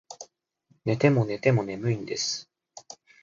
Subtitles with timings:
[0.83, 2.49] 寝ても寝ても眠いんです